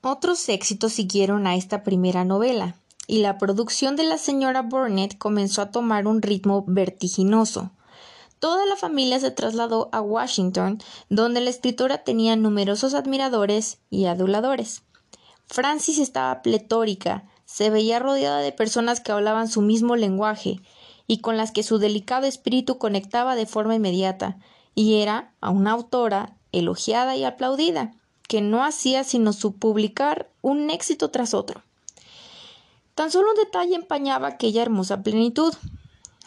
Otros 0.00 0.48
éxitos 0.48 0.92
siguieron 0.92 1.46
a 1.46 1.56
esta 1.56 1.82
primera 1.82 2.24
novela, 2.24 2.76
y 3.08 3.18
la 3.18 3.38
producción 3.38 3.96
de 3.96 4.04
la 4.04 4.18
señora 4.18 4.62
Burnett 4.62 5.16
comenzó 5.16 5.62
a 5.62 5.70
tomar 5.72 6.06
un 6.06 6.20
ritmo 6.20 6.62
vertiginoso. 6.68 7.72
Toda 8.38 8.66
la 8.66 8.76
familia 8.76 9.18
se 9.18 9.30
trasladó 9.30 9.88
a 9.92 10.00
Washington, 10.02 10.78
donde 11.08 11.40
la 11.40 11.50
escritora 11.50 12.04
tenía 12.04 12.36
numerosos 12.36 12.92
admiradores 12.94 13.78
y 13.90 14.04
aduladores. 14.04 14.82
Francis 15.46 15.98
estaba 15.98 16.42
pletórica, 16.42 17.24
se 17.46 17.70
veía 17.70 17.98
rodeada 17.98 18.40
de 18.40 18.52
personas 18.52 19.00
que 19.00 19.10
hablaban 19.10 19.48
su 19.48 19.62
mismo 19.62 19.96
lenguaje 19.96 20.60
y 21.06 21.18
con 21.18 21.38
las 21.38 21.50
que 21.50 21.62
su 21.62 21.78
delicado 21.78 22.26
espíritu 22.26 22.76
conectaba 22.76 23.34
de 23.34 23.46
forma 23.46 23.74
inmediata, 23.74 24.38
y 24.74 25.00
era 25.00 25.32
a 25.40 25.48
una 25.48 25.70
autora 25.70 26.36
elogiada 26.52 27.16
y 27.16 27.24
aplaudida, 27.24 27.92
que 28.28 28.42
no 28.42 28.62
hacía 28.62 29.02
sino 29.02 29.32
su 29.32 29.56
publicar 29.56 30.30
un 30.42 30.68
éxito 30.68 31.10
tras 31.10 31.32
otro. 31.32 31.62
Tan 32.98 33.12
solo 33.12 33.30
un 33.30 33.36
detalle 33.36 33.76
empañaba 33.76 34.26
aquella 34.26 34.60
hermosa 34.60 35.04
plenitud. 35.04 35.54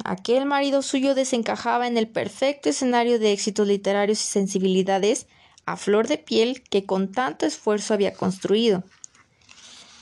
Aquel 0.06 0.46
marido 0.46 0.82
suyo 0.82 1.16
desencajaba 1.16 1.86
en 1.86 1.98
el 1.98 2.08
perfecto 2.08 2.70
escenario 2.70 3.20
de 3.20 3.34
éxitos 3.34 3.68
literarios 3.68 4.24
y 4.24 4.28
sensibilidades 4.28 5.28
a 5.66 5.76
flor 5.76 6.08
de 6.08 6.18
piel 6.18 6.64
que 6.64 6.86
con 6.86 7.12
tanto 7.12 7.46
esfuerzo 7.46 7.94
había 7.94 8.14
construido. 8.14 8.86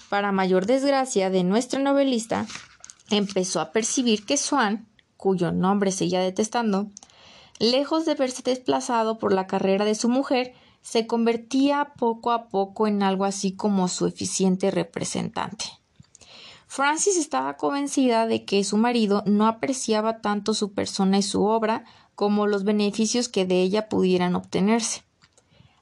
Para 0.09 0.31
mayor 0.31 0.67
desgracia 0.67 1.31
de 1.31 1.43
nuestra 1.43 1.79
novelista, 1.79 2.45
empezó 3.09 3.61
a 3.61 3.71
percibir 3.71 4.23
que 4.27 4.37
Swan, 4.37 4.87
cuyo 5.17 5.51
nombre 5.51 5.91
seguía 5.91 6.19
detestando, 6.19 6.91
lejos 7.57 8.05
de 8.05 8.13
verse 8.13 8.43
desplazado 8.43 9.17
por 9.17 9.33
la 9.33 9.47
carrera 9.47 9.85
de 9.85 9.95
su 9.95 10.07
mujer, 10.07 10.53
se 10.83 11.07
convertía 11.07 11.93
poco 11.97 12.31
a 12.31 12.47
poco 12.47 12.85
en 12.85 13.01
algo 13.01 13.25
así 13.25 13.53
como 13.55 13.87
su 13.87 14.05
eficiente 14.05 14.69
representante. 14.69 15.78
Francis 16.69 17.17
estaba 17.17 17.57
convencida 17.57 18.25
de 18.25 18.45
que 18.45 18.63
su 18.63 18.77
marido 18.77 19.23
no 19.25 19.47
apreciaba 19.47 20.21
tanto 20.21 20.53
su 20.53 20.71
persona 20.71 21.17
y 21.17 21.23
su 21.23 21.43
obra 21.43 21.83
como 22.15 22.47
los 22.47 22.63
beneficios 22.63 23.27
que 23.27 23.45
de 23.45 23.61
ella 23.61 23.89
pudieran 23.89 24.35
obtenerse 24.35 25.03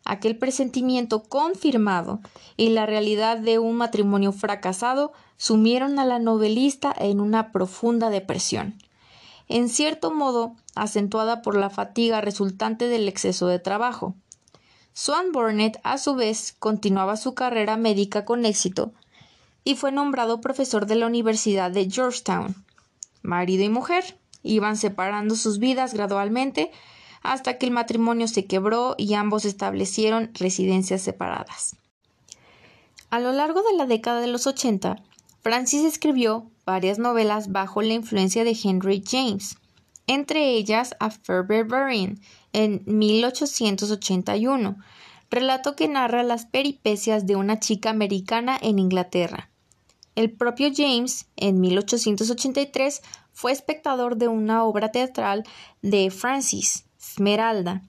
aquel 0.08 0.38
presentimiento 0.38 1.24
confirmado 1.24 2.22
y 2.56 2.70
la 2.70 2.86
realidad 2.86 3.38
de 3.38 3.60
un 3.60 3.75
matrimonio 3.75 4.32
fracasado 4.32 5.12
sumieron 5.36 6.00
a 6.00 6.06
la 6.06 6.17
novelista 6.17 6.96
en 6.98 7.20
una 7.20 7.51
profunda 7.51 8.10
depresión, 8.10 8.77
en 9.50 9.70
cierto 9.70 10.12
modo 10.12 10.56
acentuada 10.75 11.41
por 11.41 11.58
la 11.58 11.70
fatiga 11.70 12.22
resultante 12.22 12.88
del 12.88 13.08
exceso 13.08 13.48
de 13.48 13.60
trabajo. 13.60 14.15
Swan 14.94 15.32
Burnett, 15.32 15.79
a 15.84 15.98
su 15.98 16.15
vez, 16.15 16.56
continuaba 16.58 17.17
su 17.17 17.36
carrera 17.36 17.77
médica 17.77 18.25
con 18.25 18.46
éxito 18.46 18.94
y 19.67 19.75
fue 19.75 19.91
nombrado 19.91 20.39
profesor 20.39 20.86
de 20.86 20.95
la 20.95 21.07
Universidad 21.07 21.71
de 21.71 21.91
Georgetown. 21.91 22.55
Marido 23.21 23.65
y 23.65 23.69
mujer 23.69 24.17
iban 24.41 24.77
separando 24.77 25.36
sus 25.36 25.59
vidas 25.59 25.93
gradualmente 25.93 26.71
hasta 27.21 27.57
que 27.57 27.65
el 27.65 27.74
matrimonio 27.74 28.29
se 28.29 28.45
quebró 28.45 28.95
y 28.97 29.15
ambos 29.15 29.43
establecieron 29.43 30.31
residencias 30.36 31.01
separadas. 31.01 31.75
A 33.09 33.19
lo 33.19 33.33
largo 33.33 33.62
de 33.62 33.75
la 33.75 33.86
década 33.86 34.21
de 34.21 34.27
los 34.27 34.47
80, 34.47 35.03
Francis 35.41 35.83
escribió 35.83 36.50
varias 36.65 36.97
novelas 36.97 37.51
bajo 37.51 37.81
la 37.81 37.93
influencia 37.93 38.45
de 38.45 38.57
Henry 38.63 39.03
James, 39.05 39.57
entre 40.07 40.51
ellas 40.51 40.95
A 41.01 41.12
Burning 41.27 42.21
en 42.53 42.83
1881, 42.86 44.77
relato 45.29 45.75
que 45.75 45.89
narra 45.89 46.24
las 46.24 46.45
peripecias 46.45 47.27
de 47.27 47.36
una 47.36 47.59
chica 47.59 47.89
americana 47.89 48.57
en 48.62 48.79
Inglaterra. 48.79 49.50
El 50.17 50.31
propio 50.31 50.71
James, 50.75 51.27
en 51.36 51.62
1883, 51.62 53.03
fue 53.33 53.51
espectador 53.51 54.17
de 54.17 54.27
una 54.27 54.63
obra 54.63 54.91
teatral 54.91 55.43
de 55.83 56.09
Francis, 56.09 56.86
Esmeralda, 57.00 57.83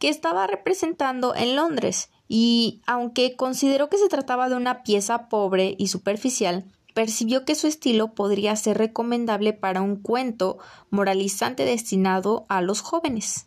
que 0.00 0.08
estaba 0.08 0.48
representando 0.48 1.36
en 1.36 1.54
Londres, 1.54 2.10
y 2.26 2.82
aunque 2.84 3.36
consideró 3.36 3.88
que 3.88 3.96
se 3.96 4.08
trataba 4.08 4.48
de 4.48 4.56
una 4.56 4.82
pieza 4.82 5.28
pobre 5.28 5.76
y 5.78 5.86
superficial, 5.86 6.64
percibió 6.94 7.44
que 7.44 7.54
su 7.54 7.68
estilo 7.68 8.12
podría 8.12 8.56
ser 8.56 8.78
recomendable 8.78 9.52
para 9.52 9.82
un 9.82 9.94
cuento 9.94 10.58
moralizante 10.90 11.64
destinado 11.64 12.44
a 12.48 12.60
los 12.60 12.80
jóvenes. 12.80 13.46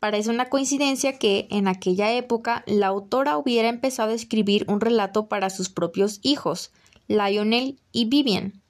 Parece 0.00 0.30
una 0.30 0.48
coincidencia 0.48 1.18
que 1.18 1.46
en 1.50 1.68
aquella 1.68 2.12
época 2.14 2.64
la 2.66 2.86
autora 2.86 3.36
hubiera 3.36 3.68
empezado 3.68 4.12
a 4.12 4.14
escribir 4.14 4.64
un 4.66 4.80
relato 4.80 5.28
para 5.28 5.50
sus 5.50 5.68
propios 5.68 6.20
hijos, 6.22 6.72
Lionel 7.08 7.78
y 7.92 8.06
Vivian, 8.06 8.62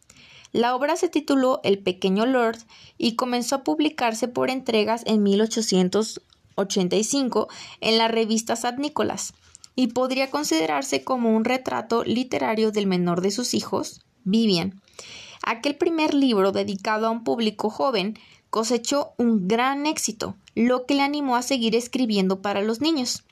la 0.52 0.75
obra 0.75 0.97
se 0.97 1.11
tituló 1.11 1.61
El 1.64 1.81
pequeño 1.81 2.25
Lord 2.25 2.57
y 2.97 3.14
comenzó 3.14 3.57
a 3.57 3.62
publicarse 3.62 4.26
por 4.26 4.49
entregas 4.49 5.02
en 5.05 5.23
1885 5.23 7.49
en 7.83 7.99
la 7.99 8.09
revista 8.09 8.55
St. 8.55 8.78
Nicholas 8.78 9.35
y 9.75 9.88
podría 9.88 10.31
considerarse 10.31 11.05
como 11.05 11.37
un 11.37 11.45
retrato 11.45 12.05
literario 12.05 12.73
del 12.73 12.87
menor 12.87 13.21
de 13.21 13.31
sus 13.31 13.52
hijos, 13.52 14.00
Vivian. 14.25 14.81
Aquel 15.43 15.76
primer 15.76 16.14
libro 16.14 16.52
dedicado 16.52 17.07
a 17.07 17.11
un 17.11 17.23
público 17.23 17.69
joven 17.69 18.19
cosechó 18.49 19.12
un 19.19 19.49
gran 19.49 19.85
éxito, 19.85 20.37
lo 20.55 20.87
que 20.87 20.95
le 20.95 21.02
animó 21.02 21.37
a 21.37 21.43
seguir 21.43 21.76
escribiendo 21.76 22.40
para 22.40 22.62
los 22.62 22.81
niños. 22.81 23.25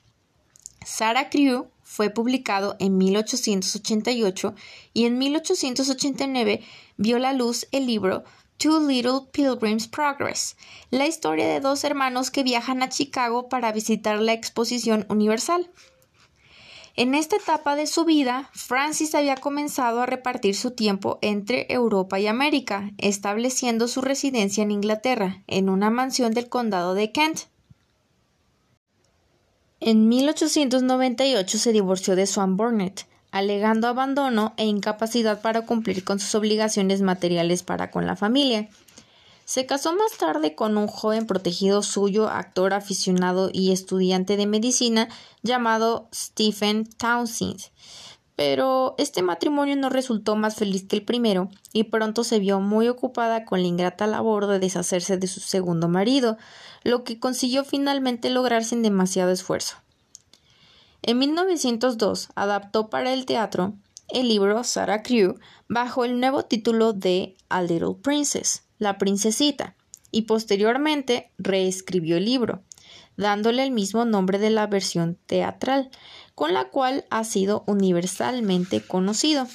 Sarah 0.85 1.31
Crew 1.31 1.65
fue 1.95 2.09
publicado 2.09 2.75
en 2.79 2.97
1888 2.97 4.53
y 4.93 5.05
en 5.05 5.17
1889 5.17 6.61
vio 6.97 7.19
la 7.19 7.31
luz 7.31 7.67
el 7.71 7.87
libro 7.87 8.25
Two 8.57 8.85
Little 8.85 9.29
Pilgrims 9.31 9.87
Progress, 9.87 10.57
la 10.91 11.07
historia 11.07 11.47
de 11.47 11.61
dos 11.61 11.85
hermanos 11.85 12.31
que 12.31 12.43
viajan 12.43 12.83
a 12.83 12.89
Chicago 12.89 13.47
para 13.47 13.71
visitar 13.71 14.19
la 14.19 14.33
Exposición 14.33 15.05
Universal. 15.07 15.71
En 16.97 17.15
esta 17.15 17.37
etapa 17.37 17.77
de 17.77 17.87
su 17.87 18.03
vida, 18.03 18.49
Francis 18.53 19.15
había 19.15 19.37
comenzado 19.37 20.01
a 20.01 20.05
repartir 20.05 20.53
su 20.53 20.71
tiempo 20.71 21.17
entre 21.21 21.65
Europa 21.71 22.19
y 22.19 22.27
América, 22.27 22.91
estableciendo 22.97 23.87
su 23.87 24.01
residencia 24.01 24.63
en 24.63 24.71
Inglaterra, 24.71 25.43
en 25.47 25.69
una 25.69 25.89
mansión 25.89 26.33
del 26.33 26.49
condado 26.49 26.93
de 26.93 27.13
Kent. 27.13 27.43
En 29.81 30.07
1898 30.07 31.57
se 31.57 31.71
divorció 31.73 32.15
de 32.15 32.25
Swan 32.27 32.55
Burnett, 32.55 33.05
alegando 33.31 33.87
abandono 33.87 34.53
e 34.55 34.65
incapacidad 34.65 35.41
para 35.41 35.65
cumplir 35.65 36.05
con 36.05 36.19
sus 36.19 36.33
obligaciones 36.35 37.01
materiales 37.01 37.61
para 37.61 37.91
con 37.91 38.05
la 38.05 38.15
familia. 38.15 38.69
Se 39.43 39.65
casó 39.65 39.93
más 39.93 40.17
tarde 40.17 40.55
con 40.55 40.77
un 40.77 40.87
joven 40.87 41.27
protegido 41.27 41.83
suyo, 41.83 42.29
actor 42.29 42.73
aficionado 42.73 43.49
y 43.51 43.73
estudiante 43.73 44.37
de 44.37 44.47
medicina 44.47 45.09
llamado 45.43 46.07
Stephen 46.13 46.85
Townsend. 46.85 47.59
Pero 48.35 48.95
este 48.97 49.21
matrimonio 49.21 49.75
no 49.75 49.89
resultó 49.89 50.35
más 50.35 50.55
feliz 50.55 50.85
que 50.87 50.97
el 50.97 51.05
primero, 51.05 51.49
y 51.71 51.85
pronto 51.85 52.23
se 52.23 52.39
vio 52.39 52.59
muy 52.59 52.87
ocupada 52.89 53.45
con 53.45 53.61
la 53.61 53.67
ingrata 53.67 54.07
labor 54.07 54.47
de 54.47 54.59
deshacerse 54.59 55.17
de 55.17 55.27
su 55.27 55.39
segundo 55.39 55.87
marido, 55.87 56.37
lo 56.83 57.03
que 57.03 57.19
consiguió 57.19 57.63
finalmente 57.63 58.29
lograr 58.29 58.63
sin 58.63 58.81
demasiado 58.81 59.31
esfuerzo. 59.31 59.77
En 61.01 61.19
1902 61.19 62.29
adaptó 62.35 62.89
para 62.89 63.13
el 63.13 63.25
teatro 63.25 63.75
el 64.09 64.27
libro 64.27 64.63
Sarah 64.63 65.03
Crew 65.03 65.39
bajo 65.67 66.03
el 66.03 66.19
nuevo 66.19 66.45
título 66.45 66.93
de 66.93 67.37
A 67.49 67.61
Little 67.61 67.95
Princess, 68.01 68.63
La 68.79 68.97
Princesita, 68.97 69.75
y 70.11 70.23
posteriormente 70.23 71.31
reescribió 71.37 72.17
el 72.17 72.25
libro, 72.25 72.63
dándole 73.17 73.63
el 73.63 73.71
mismo 73.71 74.05
nombre 74.05 74.39
de 74.39 74.49
la 74.49 74.67
versión 74.67 75.17
teatral, 75.25 75.89
con 76.35 76.53
la 76.53 76.69
cual 76.69 77.05
ha 77.09 77.23
sido 77.23 77.63
universalmente 77.65 78.81
conocido. 78.81 79.47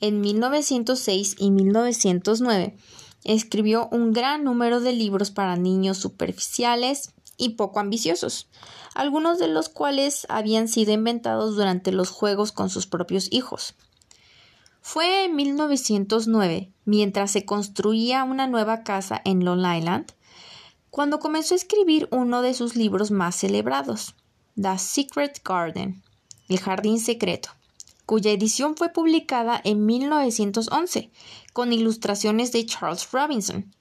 En 0.00 0.20
1906 0.20 1.36
y 1.38 1.50
1909 1.50 2.76
escribió 3.24 3.88
un 3.90 4.12
gran 4.12 4.44
número 4.44 4.80
de 4.80 4.92
libros 4.92 5.30
para 5.30 5.56
niños 5.56 5.98
superficiales 5.98 7.14
y 7.36 7.50
poco 7.50 7.80
ambiciosos, 7.80 8.48
algunos 8.94 9.38
de 9.38 9.48
los 9.48 9.68
cuales 9.68 10.26
habían 10.28 10.68
sido 10.68 10.92
inventados 10.92 11.56
durante 11.56 11.92
los 11.92 12.10
juegos 12.10 12.52
con 12.52 12.68
sus 12.68 12.86
propios 12.86 13.28
hijos. 13.30 13.74
Fue 14.80 15.24
en 15.24 15.36
1909, 15.36 16.72
mientras 16.84 17.30
se 17.30 17.44
construía 17.44 18.24
una 18.24 18.46
nueva 18.46 18.82
casa 18.82 19.20
en 19.24 19.44
Long 19.44 19.60
Island, 19.60 20.12
cuando 20.90 21.18
comenzó 21.18 21.54
a 21.54 21.58
escribir 21.58 22.08
uno 22.10 22.42
de 22.42 22.54
sus 22.54 22.74
libros 22.74 23.10
más 23.10 23.36
celebrados, 23.36 24.14
The 24.60 24.76
Secret 24.76 25.40
Garden, 25.44 26.02
El 26.48 26.58
Jardín 26.58 26.98
Secreto, 26.98 27.50
cuya 28.06 28.32
edición 28.32 28.76
fue 28.76 28.88
publicada 28.88 29.60
en 29.62 29.86
1911, 29.86 31.12
con 31.52 31.72
ilustraciones 31.72 32.50
de 32.50 32.66
Charles 32.66 33.08
Robinson. 33.12 33.72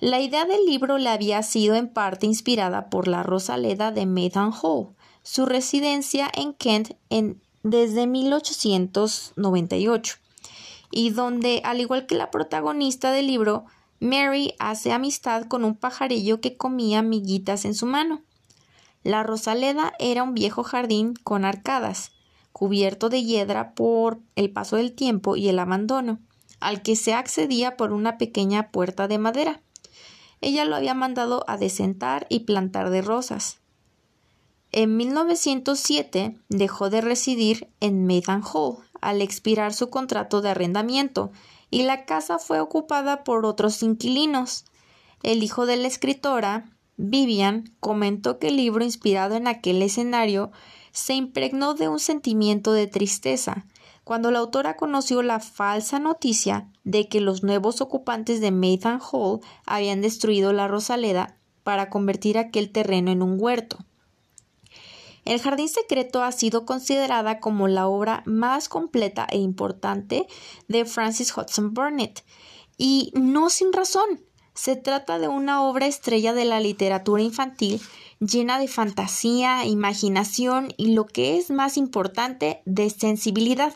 La 0.00 0.18
idea 0.20 0.46
del 0.46 0.64
libro 0.64 0.96
le 0.96 1.10
había 1.10 1.42
sido 1.42 1.74
en 1.74 1.92
parte 1.92 2.24
inspirada 2.24 2.88
por 2.88 3.06
la 3.06 3.22
Rosaleda 3.22 3.92
de 3.92 4.06
Maydan 4.06 4.50
Hall, 4.62 4.94
su 5.22 5.44
residencia 5.44 6.30
en 6.32 6.54
Kent 6.54 6.92
en, 7.10 7.42
desde 7.62 8.06
1898, 8.06 10.16
y 10.90 11.10
donde, 11.10 11.60
al 11.64 11.82
igual 11.82 12.06
que 12.06 12.14
la 12.14 12.30
protagonista 12.30 13.12
del 13.12 13.26
libro, 13.26 13.66
Mary 14.00 14.54
hace 14.58 14.90
amistad 14.90 15.48
con 15.48 15.64
un 15.64 15.74
pajarillo 15.74 16.40
que 16.40 16.56
comía 16.56 17.02
miguitas 17.02 17.66
en 17.66 17.74
su 17.74 17.84
mano. 17.84 18.22
La 19.02 19.22
Rosaleda 19.22 19.92
era 19.98 20.22
un 20.22 20.34
viejo 20.34 20.62
jardín 20.62 21.14
con 21.22 21.44
arcadas, 21.44 22.12
cubierto 22.52 23.08
de 23.08 23.24
hiedra 23.24 23.74
por 23.74 24.18
el 24.34 24.50
paso 24.50 24.76
del 24.76 24.92
tiempo 24.92 25.36
y 25.36 25.48
el 25.48 25.58
abandono, 25.58 26.18
al 26.60 26.82
que 26.82 26.96
se 26.96 27.14
accedía 27.14 27.76
por 27.76 27.92
una 27.92 28.18
pequeña 28.18 28.70
puerta 28.70 29.06
de 29.06 29.18
madera. 29.18 29.62
Ella 30.40 30.64
lo 30.64 30.76
había 30.76 30.94
mandado 30.94 31.44
a 31.46 31.56
desentar 31.56 32.26
y 32.28 32.40
plantar 32.40 32.90
de 32.90 33.02
rosas. 33.02 33.60
En 34.70 34.96
1907 34.96 36.38
dejó 36.48 36.90
de 36.90 37.00
residir 37.00 37.68
en 37.80 38.06
Maiden 38.06 38.42
Hall 38.42 38.78
al 39.00 39.22
expirar 39.22 39.72
su 39.72 39.88
contrato 39.88 40.40
de 40.40 40.50
arrendamiento 40.50 41.32
y 41.70 41.84
la 41.84 42.04
casa 42.04 42.38
fue 42.38 42.60
ocupada 42.60 43.24
por 43.24 43.46
otros 43.46 43.82
inquilinos. 43.82 44.64
El 45.22 45.42
hijo 45.42 45.66
de 45.66 45.76
la 45.76 45.88
escritora, 45.88 46.70
Vivian, 46.98 47.72
comentó 47.80 48.38
que 48.38 48.48
el 48.48 48.56
libro 48.56 48.84
inspirado 48.84 49.36
en 49.36 49.46
aquel 49.46 49.80
escenario 49.80 50.50
se 50.92 51.14
impregnó 51.14 51.74
de 51.74 51.88
un 51.88 52.00
sentimiento 52.00 52.72
de 52.72 52.88
tristeza 52.88 53.64
cuando 54.02 54.30
la 54.30 54.40
autora 54.40 54.76
conoció 54.76 55.22
la 55.22 55.38
falsa 55.38 55.98
noticia 55.98 56.68
de 56.82 57.08
que 57.08 57.20
los 57.20 57.42
nuevos 57.42 57.80
ocupantes 57.80 58.40
de 58.40 58.50
Maiden 58.50 58.98
Hall 59.00 59.40
habían 59.64 60.00
destruido 60.00 60.52
la 60.52 60.66
Rosaleda 60.66 61.36
para 61.62 61.88
convertir 61.88 62.38
aquel 62.38 62.72
terreno 62.72 63.10
en 63.10 63.22
un 63.22 63.36
huerto. 63.38 63.78
El 65.24 65.40
Jardín 65.40 65.68
Secreto 65.68 66.22
ha 66.22 66.32
sido 66.32 66.64
considerada 66.64 67.38
como 67.38 67.68
la 67.68 67.86
obra 67.86 68.22
más 68.24 68.70
completa 68.70 69.26
e 69.30 69.36
importante 69.36 70.26
de 70.68 70.86
Francis 70.86 71.36
Hudson 71.36 71.74
Burnett, 71.74 72.24
y 72.78 73.12
no 73.14 73.50
sin 73.50 73.72
razón. 73.74 74.24
Se 74.58 74.74
trata 74.74 75.20
de 75.20 75.28
una 75.28 75.62
obra 75.62 75.86
estrella 75.86 76.34
de 76.34 76.44
la 76.44 76.58
literatura 76.58 77.22
infantil 77.22 77.80
llena 78.18 78.58
de 78.58 78.66
fantasía, 78.66 79.64
imaginación 79.64 80.74
y 80.76 80.94
lo 80.94 81.06
que 81.06 81.38
es 81.38 81.52
más 81.52 81.76
importante, 81.76 82.60
de 82.64 82.90
sensibilidad. 82.90 83.72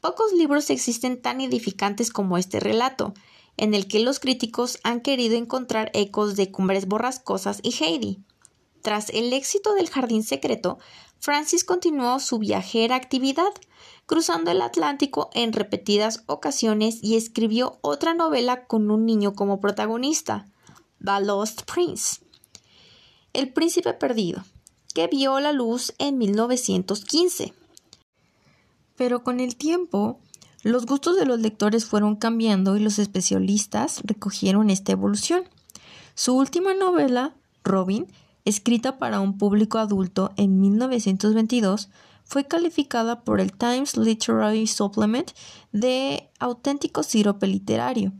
Pocos 0.00 0.32
libros 0.32 0.70
existen 0.70 1.20
tan 1.20 1.40
edificantes 1.40 2.12
como 2.12 2.38
este 2.38 2.60
relato, 2.60 3.14
en 3.56 3.74
el 3.74 3.88
que 3.88 3.98
los 3.98 4.20
críticos 4.20 4.78
han 4.84 5.00
querido 5.00 5.36
encontrar 5.36 5.90
ecos 5.92 6.36
de 6.36 6.52
Cumbres 6.52 6.86
Borrascosas 6.86 7.58
y 7.64 7.74
Heidi. 7.82 8.20
Tras 8.82 9.10
el 9.10 9.32
éxito 9.32 9.74
del 9.74 9.90
Jardín 9.90 10.22
Secreto, 10.22 10.78
Francis 11.20 11.64
continuó 11.64 12.18
su 12.18 12.38
viajera 12.38 12.96
actividad, 12.96 13.52
cruzando 14.06 14.50
el 14.50 14.62
Atlántico 14.62 15.28
en 15.34 15.52
repetidas 15.52 16.24
ocasiones 16.26 16.98
y 17.02 17.16
escribió 17.16 17.78
otra 17.82 18.14
novela 18.14 18.66
con 18.66 18.90
un 18.90 19.04
niño 19.04 19.34
como 19.34 19.60
protagonista, 19.60 20.46
The 21.04 21.20
Lost 21.20 21.70
Prince, 21.70 22.22
El 23.34 23.52
Príncipe 23.52 23.92
Perdido, 23.92 24.44
que 24.94 25.08
vio 25.08 25.38
la 25.40 25.52
luz 25.52 25.92
en 25.98 26.16
1915. 26.16 27.52
Pero 28.96 29.22
con 29.22 29.40
el 29.40 29.56
tiempo, 29.56 30.20
los 30.62 30.86
gustos 30.86 31.16
de 31.16 31.26
los 31.26 31.38
lectores 31.40 31.84
fueron 31.84 32.16
cambiando 32.16 32.78
y 32.78 32.80
los 32.80 32.98
especialistas 32.98 34.00
recogieron 34.04 34.70
esta 34.70 34.92
evolución. 34.92 35.44
Su 36.14 36.34
última 36.34 36.72
novela, 36.72 37.34
Robin, 37.62 38.06
escrita 38.44 38.98
para 38.98 39.20
un 39.20 39.38
público 39.38 39.78
adulto 39.78 40.32
en 40.36 40.60
1922, 40.60 41.88
fue 42.24 42.46
calificada 42.46 43.24
por 43.24 43.40
el 43.40 43.52
Times 43.52 43.96
Literary 43.96 44.66
Supplement 44.66 45.32
de 45.72 46.30
auténtico 46.38 47.02
sirope 47.02 47.46
literario. 47.46 48.12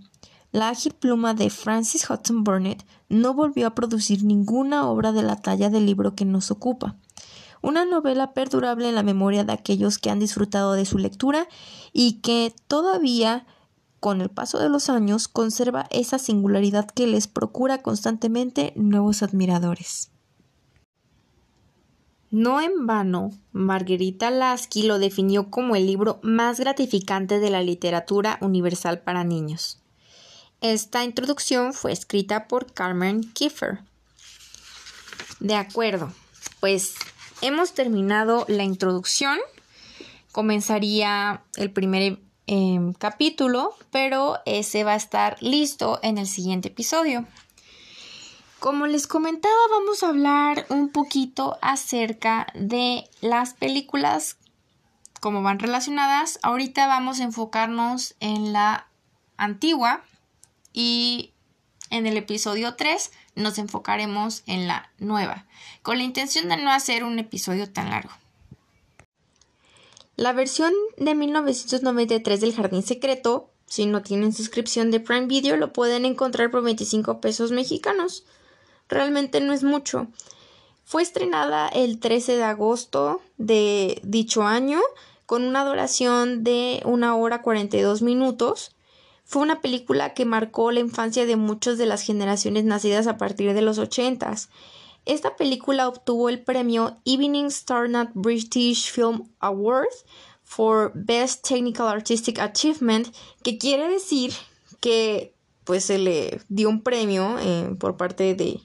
La 0.52 0.68
ágil 0.68 0.92
pluma 0.94 1.33
de 1.33 1.48
Francis 1.48 2.11
Hudson 2.11 2.42
Burnett 2.42 2.85
no 3.09 3.35
volvió 3.35 3.68
a 3.68 3.74
producir 3.74 4.24
ninguna 4.24 4.88
obra 4.88 5.12
de 5.12 5.22
la 5.22 5.37
talla 5.37 5.70
del 5.70 5.87
libro 5.87 6.16
que 6.16 6.24
nos 6.24 6.50
ocupa. 6.50 6.96
Una 7.62 7.85
novela 7.85 8.33
perdurable 8.33 8.88
en 8.88 8.94
la 8.94 9.02
memoria 9.02 9.44
de 9.44 9.52
aquellos 9.52 9.98
que 9.98 10.11
han 10.11 10.18
disfrutado 10.18 10.72
de 10.72 10.87
su 10.87 10.98
lectura 10.98 11.46
y 11.92 12.14
que 12.14 12.52
todavía 12.66 13.46
con 14.00 14.20
el 14.22 14.30
paso 14.30 14.58
de 14.58 14.70
los 14.70 14.88
años 14.88 15.28
conserva 15.28 15.86
esa 15.90 16.18
singularidad 16.18 16.90
que 16.90 17.06
les 17.06 17.28
procura 17.28 17.82
constantemente 17.82 18.72
nuevos 18.74 19.22
admiradores. 19.22 20.10
No 22.30 22.60
en 22.60 22.86
vano, 22.86 23.30
Margarita 23.52 24.30
Lasky 24.30 24.84
lo 24.84 24.98
definió 24.98 25.50
como 25.50 25.74
el 25.74 25.86
libro 25.86 26.20
más 26.22 26.60
gratificante 26.60 27.40
de 27.40 27.50
la 27.50 27.62
literatura 27.62 28.38
universal 28.40 29.00
para 29.00 29.24
niños. 29.24 29.80
Esta 30.60 31.04
introducción 31.04 31.72
fue 31.72 31.90
escrita 31.90 32.46
por 32.46 32.72
Carmen 32.72 33.22
Kiefer. 33.32 33.80
De 35.40 35.56
acuerdo, 35.56 36.12
pues 36.60 36.94
hemos 37.40 37.72
terminado 37.72 38.44
la 38.46 38.62
introducción. 38.62 39.38
Comenzaría 40.30 41.42
el 41.56 41.72
primer 41.72 42.20
Em, 42.52 42.94
capítulo, 42.94 43.76
pero 43.92 44.40
ese 44.44 44.82
va 44.82 44.94
a 44.94 44.96
estar 44.96 45.40
listo 45.40 46.00
en 46.02 46.18
el 46.18 46.26
siguiente 46.26 46.66
episodio. 46.66 47.24
Como 48.58 48.88
les 48.88 49.06
comentaba, 49.06 49.54
vamos 49.70 50.02
a 50.02 50.08
hablar 50.08 50.66
un 50.68 50.88
poquito 50.88 51.58
acerca 51.62 52.48
de 52.54 53.08
las 53.20 53.54
películas, 53.54 54.36
como 55.20 55.42
van 55.42 55.60
relacionadas. 55.60 56.40
Ahorita 56.42 56.88
vamos 56.88 57.20
a 57.20 57.22
enfocarnos 57.22 58.16
en 58.18 58.52
la 58.52 58.88
antigua 59.36 60.02
y 60.72 61.30
en 61.90 62.08
el 62.08 62.16
episodio 62.16 62.74
3 62.74 63.12
nos 63.36 63.58
enfocaremos 63.58 64.42
en 64.46 64.66
la 64.66 64.90
nueva, 64.98 65.46
con 65.82 65.98
la 65.98 66.02
intención 66.02 66.48
de 66.48 66.56
no 66.56 66.72
hacer 66.72 67.04
un 67.04 67.20
episodio 67.20 67.70
tan 67.70 67.90
largo. 67.90 68.19
La 70.20 70.35
versión 70.35 70.74
de 70.98 71.14
1993 71.14 72.42
del 72.42 72.54
Jardín 72.54 72.83
Secreto, 72.83 73.48
si 73.64 73.87
no 73.87 74.02
tienen 74.02 74.35
suscripción 74.35 74.90
de 74.90 75.00
Prime 75.00 75.24
Video, 75.24 75.56
lo 75.56 75.72
pueden 75.72 76.04
encontrar 76.04 76.50
por 76.50 76.62
25 76.62 77.22
pesos 77.22 77.52
mexicanos. 77.52 78.26
Realmente 78.90 79.40
no 79.40 79.54
es 79.54 79.62
mucho. 79.62 80.09
Fue 80.85 81.00
estrenada 81.00 81.68
el 81.68 82.00
13 82.00 82.37
de 82.37 82.42
agosto 82.42 83.22
de 83.38 83.98
dicho 84.04 84.42
año 84.42 84.80
con 85.24 85.42
una 85.42 85.64
duración 85.64 86.44
de 86.44 86.83
una 86.85 87.16
hora 87.16 87.40
42 87.40 88.02
minutos. 88.02 88.72
Fue 89.24 89.40
una 89.40 89.62
película 89.62 90.12
que 90.12 90.26
marcó 90.26 90.70
la 90.70 90.80
infancia 90.80 91.24
de 91.24 91.37
muchas 91.37 91.78
de 91.78 91.87
las 91.87 92.02
generaciones 92.02 92.64
nacidas 92.64 93.06
a 93.06 93.16
partir 93.16 93.54
de 93.54 93.62
los 93.62 93.78
80 93.78 94.35
esta 95.06 95.36
película 95.36 95.88
obtuvo 95.88 96.28
el 96.28 96.42
premio 96.42 96.98
Evening 97.04 97.46
Star 97.46 97.88
Not 97.88 98.10
British 98.14 98.90
Film 98.90 99.28
Award 99.40 99.88
for 100.44 100.92
Best 100.94 101.46
Technical 101.46 101.88
Artistic 101.88 102.38
Achievement, 102.38 103.08
que 103.42 103.58
quiere 103.58 103.88
decir 103.88 104.32
que 104.80 105.34
pues 105.64 105.84
se 105.84 105.98
le 105.98 106.40
dio 106.48 106.68
un 106.68 106.82
premio 106.82 107.38
eh, 107.38 107.74
por 107.78 107.96
parte 107.96 108.34
de, 108.34 108.60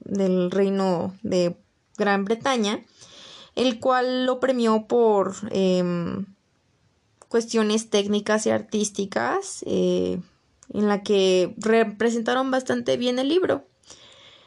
del 0.00 0.50
Reino 0.50 1.14
de 1.22 1.56
Gran 1.98 2.24
Bretaña, 2.24 2.84
el 3.56 3.78
cual 3.78 4.24
lo 4.24 4.40
premió 4.40 4.86
por 4.86 5.34
em, 5.50 6.24
cuestiones 7.28 7.90
técnicas 7.90 8.46
y 8.46 8.50
artísticas, 8.50 9.62
eh, 9.66 10.18
en 10.72 10.88
la 10.88 11.02
que 11.02 11.54
representaron 11.58 12.50
bastante 12.50 12.96
bien 12.96 13.18
el 13.18 13.28
libro. 13.28 13.66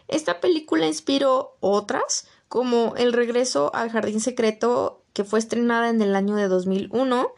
Esta 0.08 0.40
película 0.40 0.88
inspiró 0.88 1.58
otras, 1.60 2.28
como 2.48 2.96
El 2.98 3.14
regreso 3.14 3.72
al 3.74 3.90
jardín 3.90 4.20
secreto, 4.20 5.02
que 5.14 5.24
fue 5.24 5.40
estrenada 5.40 5.90
en 5.90 6.02
el 6.02 6.16
año 6.16 6.36
de 6.36 6.48
2001. 6.48 7.32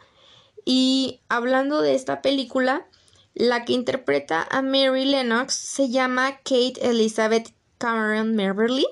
Y 0.64 1.20
hablando 1.28 1.80
de 1.80 1.94
esta 1.94 2.22
película, 2.22 2.86
la 3.34 3.64
que 3.64 3.74
interpreta 3.74 4.46
a 4.50 4.62
Mary 4.62 5.04
Lennox 5.04 5.54
se 5.54 5.90
llama 5.90 6.38
Kate 6.38 6.74
Elizabeth 6.80 7.52
Cameron 7.78 8.34
Merverly. 8.34 8.86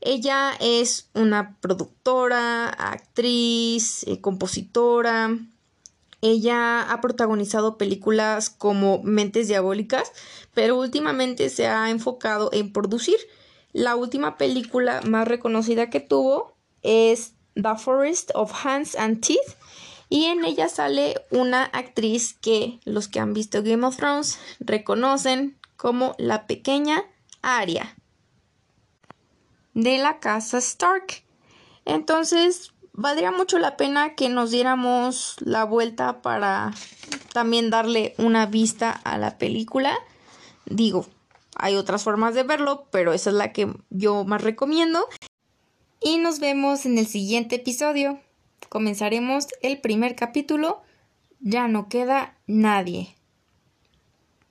Ella 0.00 0.52
es 0.60 1.10
una 1.12 1.56
productora, 1.60 2.68
actriz, 2.68 4.04
eh, 4.04 4.20
compositora, 4.20 5.36
Ella 6.22 6.82
ha 6.82 7.00
protagonizado 7.00 7.78
películas 7.78 8.50
como 8.50 9.02
Mentes 9.02 9.48
Diabólicas, 9.48 10.12
pero 10.54 10.76
últimamente 10.76 11.48
se 11.48 11.66
ha 11.66 11.90
enfocado 11.90 12.50
en 12.52 12.72
producir. 12.72 13.16
La 13.72 13.96
última 13.96 14.36
película 14.36 15.00
más 15.04 15.26
reconocida 15.26 15.90
que 15.90 16.00
tuvo 16.00 16.56
es 16.82 17.34
The 17.54 17.76
Forest 17.78 18.32
of 18.34 18.52
Hands 18.64 18.96
and 18.96 19.24
Teeth 19.24 19.56
y 20.08 20.24
en 20.24 20.44
ella 20.44 20.68
sale 20.68 21.24
una 21.30 21.64
actriz 21.64 22.34
que 22.34 22.80
los 22.84 23.06
que 23.08 23.20
han 23.20 23.32
visto 23.32 23.62
Game 23.62 23.86
of 23.86 23.96
Thrones 23.96 24.38
reconocen 24.58 25.56
como 25.76 26.14
la 26.18 26.46
pequeña 26.46 27.04
Arya 27.42 27.96
de 29.74 29.98
la 29.98 30.18
casa 30.18 30.58
Stark. 30.58 31.22
Entonces, 31.84 32.72
valdría 33.00 33.32
mucho 33.32 33.58
la 33.58 33.76
pena 33.76 34.14
que 34.14 34.28
nos 34.28 34.50
diéramos 34.50 35.36
la 35.40 35.64
vuelta 35.64 36.20
para 36.20 36.72
también 37.32 37.70
darle 37.70 38.14
una 38.18 38.46
vista 38.46 38.90
a 38.90 39.16
la 39.16 39.38
película. 39.38 39.96
Digo, 40.66 41.06
hay 41.56 41.76
otras 41.76 42.04
formas 42.04 42.34
de 42.34 42.42
verlo, 42.42 42.86
pero 42.90 43.12
esa 43.12 43.30
es 43.30 43.36
la 43.36 43.52
que 43.52 43.72
yo 43.88 44.24
más 44.24 44.42
recomiendo. 44.42 45.08
Y 46.02 46.18
nos 46.18 46.40
vemos 46.40 46.86
en 46.86 46.98
el 46.98 47.06
siguiente 47.06 47.56
episodio. 47.56 48.20
Comenzaremos 48.68 49.48
el 49.62 49.80
primer 49.80 50.14
capítulo. 50.14 50.82
Ya 51.40 51.68
no 51.68 51.88
queda 51.88 52.36
nadie. 52.46 53.16